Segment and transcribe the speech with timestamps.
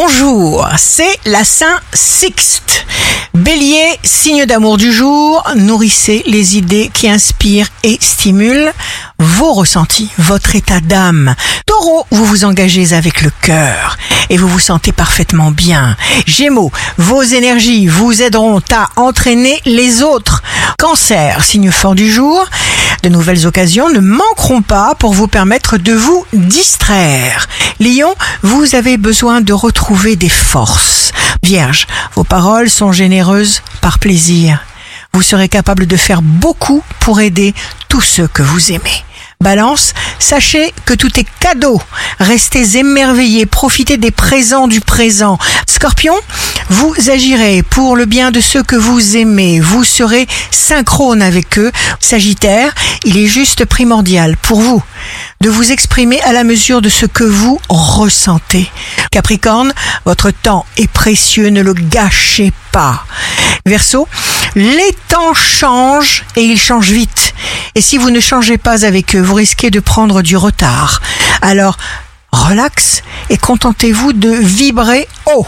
[0.00, 2.86] bonjour, c'est la Saint Sixte.
[3.34, 8.72] Bélier, signe d'amour du jour, nourrissez les idées qui inspirent et stimulent
[9.18, 11.34] vos ressentis, votre état d'âme.
[11.66, 13.98] Taureau, vous vous engagez avec le cœur
[14.30, 15.96] et vous vous sentez parfaitement bien.
[16.26, 20.44] Gémeaux, vos énergies vous aideront à entraîner les autres.
[20.78, 22.46] Cancer, signe fort du jour,
[23.02, 27.48] de nouvelles occasions ne manqueront pas pour vous permettre de vous distraire.
[27.80, 31.12] Lion, vous avez besoin de retrouver des forces.
[31.44, 34.64] Vierge, vos paroles sont généreuses par plaisir.
[35.12, 37.54] Vous serez capable de faire beaucoup pour aider
[37.88, 39.04] tous ceux que vous aimez.
[39.40, 41.80] Balance, sachez que tout est cadeau.
[42.18, 45.38] Restez émerveillés, profitez des présents du présent.
[45.68, 46.14] Scorpion,
[46.70, 49.60] vous agirez pour le bien de ceux que vous aimez.
[49.60, 51.72] Vous serez synchrone avec eux.
[52.00, 54.82] Sagittaire, il est juste primordial pour vous
[55.40, 58.70] de vous exprimer à la mesure de ce que vous ressentez.
[59.10, 59.72] Capricorne,
[60.04, 63.04] votre temps est précieux, ne le gâchez pas.
[63.64, 64.08] Verseau,
[64.54, 67.34] les temps changent et ils changent vite.
[67.74, 71.00] Et si vous ne changez pas avec eux, vous risquez de prendre du retard.
[71.40, 71.76] Alors,
[72.32, 75.46] relax et contentez-vous de vibrer haut.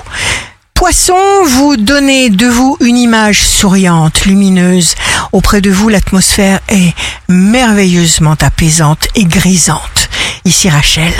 [0.80, 4.94] Poisson, vous donnez de vous une image souriante, lumineuse.
[5.30, 6.94] Auprès de vous, l'atmosphère est
[7.28, 10.08] merveilleusement apaisante et grisante.
[10.46, 11.12] Ici Rachel,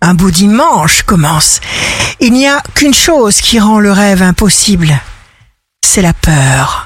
[0.00, 1.60] un beau dimanche commence.
[2.18, 4.92] Il n'y a qu'une chose qui rend le rêve impossible.
[5.86, 6.83] C'est la peur.